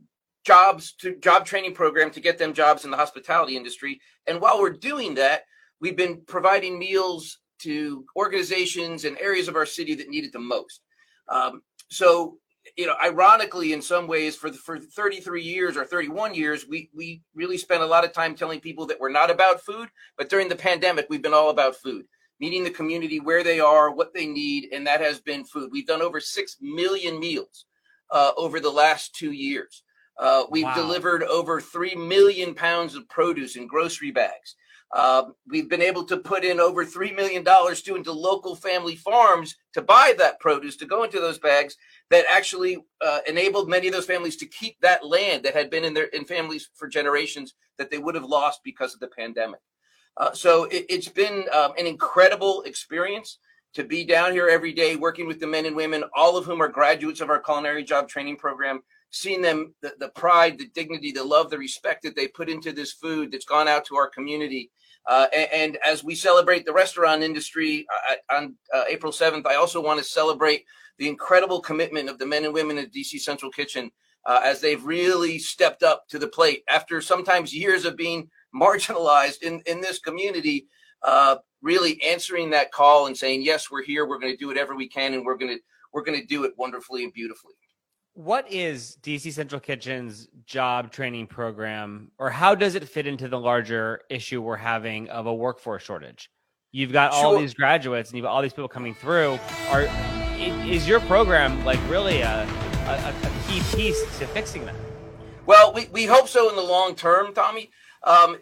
[0.44, 4.00] jobs to job training program to get them jobs in the hospitality industry.
[4.28, 5.42] And while we're doing that,
[5.80, 10.38] we've been providing meals to organizations and areas of our city that need it the
[10.38, 10.80] most.
[11.28, 12.38] Um, so,
[12.76, 16.90] you know, ironically, in some ways, for the, for 33 years or 31 years, we
[16.94, 19.88] we really spent a lot of time telling people that we're not about food.
[20.18, 22.06] But during the pandemic, we've been all about food,
[22.40, 25.70] meeting the community where they are, what they need, and that has been food.
[25.72, 27.66] We've done over six million meals
[28.10, 29.82] uh, over the last two years.
[30.18, 30.74] Uh, we've Wow.
[30.74, 34.56] delivered over 3 million pounds of produce in grocery bags.
[34.94, 39.56] Um, we've been able to put in over $3 million to into local family farms
[39.74, 41.76] to buy that produce to go into those bags
[42.10, 45.84] that actually uh, enabled many of those families to keep that land that had been
[45.84, 49.60] in their in families for generations that they would have lost because of the pandemic.
[50.16, 53.38] Uh, so it, it's been um, an incredible experience
[53.74, 56.62] to be down here every day working with the men and women, all of whom
[56.62, 61.12] are graduates of our culinary job training program, seeing them, the, the pride, the dignity,
[61.12, 64.08] the love, the respect that they put into this food that's gone out to our
[64.08, 64.70] community.
[65.06, 69.54] Uh, and, and as we celebrate the restaurant industry uh, on uh, April 7th, I
[69.54, 70.64] also want to celebrate
[70.98, 73.90] the incredible commitment of the men and women at DC Central Kitchen
[74.24, 79.42] uh, as they've really stepped up to the plate after sometimes years of being marginalized
[79.42, 80.66] in, in this community,
[81.02, 84.06] uh, really answering that call and saying, yes, we're here.
[84.06, 85.14] We're going to do whatever we can.
[85.14, 87.54] And we're going to, we're going to do it wonderfully and beautifully.
[88.16, 93.38] What is DC Central Kitchen's job training program, or how does it fit into the
[93.38, 96.30] larger issue we're having of a workforce shortage?
[96.72, 99.38] You've got all these graduates and you've got all these people coming through.
[99.68, 99.86] Are
[100.38, 102.48] is your program like really a,
[102.86, 104.74] a, a key piece to fixing that?
[105.44, 107.70] Well, we, we hope so in the long term, Tommy.
[108.02, 108.38] Um,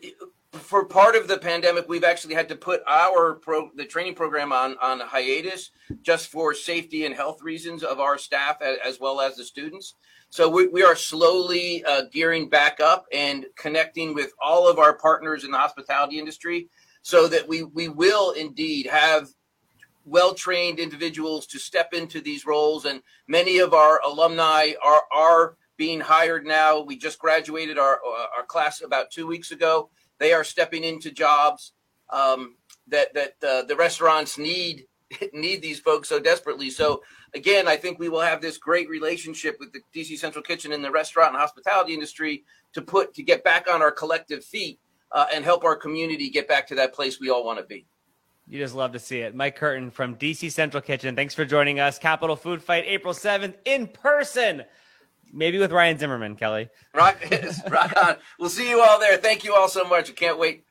[0.54, 4.52] for part of the pandemic, we've actually had to put our pro, the training program
[4.52, 5.70] on on hiatus
[6.02, 9.94] just for safety and health reasons of our staff as, as well as the students.
[10.30, 14.94] So we, we are slowly uh, gearing back up and connecting with all of our
[14.98, 16.68] partners in the hospitality industry,
[17.02, 19.28] so that we we will indeed have
[20.04, 22.84] well trained individuals to step into these roles.
[22.84, 26.80] And many of our alumni are are being hired now.
[26.80, 28.00] We just graduated our
[28.36, 29.90] our class about two weeks ago.
[30.24, 31.72] They are stepping into jobs
[32.08, 32.56] um,
[32.88, 34.86] that that uh, the restaurants need
[35.34, 36.70] need these folks so desperately.
[36.70, 37.02] So
[37.34, 40.82] again, I think we will have this great relationship with the DC Central Kitchen and
[40.82, 44.80] the restaurant and hospitality industry to put to get back on our collective feet
[45.12, 47.84] uh, and help our community get back to that place we all want to be.
[48.48, 49.34] You just love to see it.
[49.34, 51.14] Mike Curtin from DC Central Kitchen.
[51.14, 51.98] Thanks for joining us.
[51.98, 54.64] Capital Food Fight, April 7th, in person.
[55.32, 56.68] Maybe with Ryan Zimmerman, Kelly.
[56.94, 57.16] Rock,
[57.70, 58.16] rock on.
[58.38, 59.16] We'll see you all there.
[59.16, 60.10] Thank you all so much.
[60.10, 60.64] I can't wait.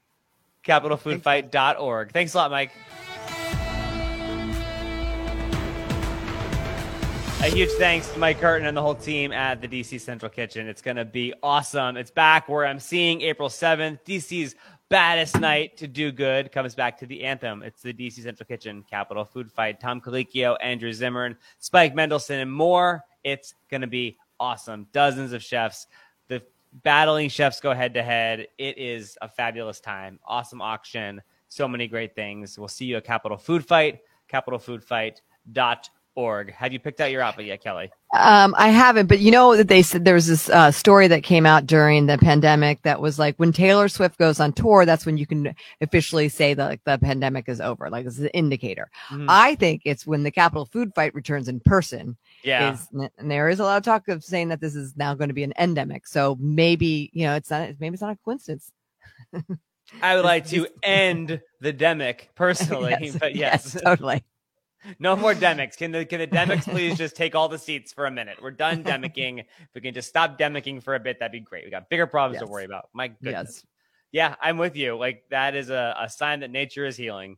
[0.66, 2.12] capitalfoodfight.org.
[2.12, 2.72] Thanks a lot, Mike.
[7.44, 10.66] A huge thanks to Mike Curtin and the whole team at the DC Central Kitchen.
[10.66, 11.98] It's going to be awesome.
[11.98, 14.00] It's back where I'm seeing April 7th.
[14.06, 14.56] DC's
[14.88, 17.62] baddest night to do good comes back to the anthem.
[17.62, 19.82] It's the DC Central Kitchen Capital Food Fight.
[19.82, 23.04] Tom Colicchio, Andrew Zimmern, Spike Mendelsohn, and more.
[23.26, 24.88] It's going to be awesome.
[24.92, 25.88] Dozens of chefs.
[26.28, 26.44] The
[26.84, 28.48] battling chefs go head to head.
[28.58, 30.20] It is a fabulous time.
[30.26, 31.22] Awesome auction.
[31.48, 32.60] So many great things.
[32.60, 35.78] We'll see you at Capital Food Fight, capitalfoodfight.org
[36.16, 36.52] org.
[36.54, 37.92] Have you picked out your outfit yet, Kelly?
[38.14, 41.24] Um, I haven't, but you know that they said there was this uh, story that
[41.24, 45.06] came out during the pandemic that was like when Taylor Swift goes on tour, that's
[45.06, 47.90] when you can officially say that like the pandemic is over.
[47.90, 48.90] Like this is an indicator.
[49.10, 49.26] Mhm.
[49.28, 52.18] I think it's when the Capital Food Fight returns in person.
[52.44, 52.74] Yeah.
[52.74, 52.88] Is,
[53.18, 55.34] and there is a lot of talk of saying that this is now going to
[55.34, 56.06] be an endemic.
[56.08, 57.70] So maybe you know it's not.
[57.80, 58.72] Maybe it's not a coincidence.
[60.02, 64.24] I would like to end the demic personally, Yes, but yes, totally.
[65.00, 65.78] No more demics.
[65.78, 68.38] Can the can the demics please just take all the seats for a minute?
[68.42, 69.40] We're done demicking.
[69.40, 71.66] If we can just stop demicking for a bit, that'd be great.
[71.66, 72.90] We got bigger problems to worry about.
[72.94, 73.64] My goodness.
[73.64, 73.66] Yes,
[74.12, 74.98] Yeah, I'm with you.
[74.98, 77.38] Like that is a, a sign that nature is healing.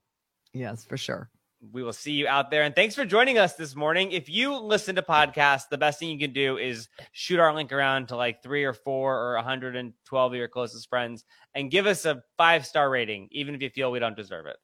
[0.53, 1.29] yes, for sure.
[1.71, 2.61] We will see you out there.
[2.61, 4.11] And thanks for joining us this morning.
[4.11, 7.71] If you listen to podcasts, the best thing you can do is shoot our link
[7.71, 11.25] around to like three or four or 112 of your closest friends
[11.55, 14.57] and give us a five star rating, even if you feel we don't deserve it.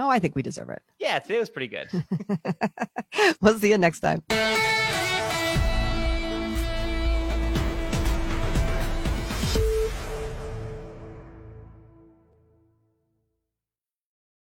[0.00, 0.80] Oh, I think we deserve it.
[0.98, 1.88] Yeah, today was pretty good.
[3.42, 4.22] we'll see you next time.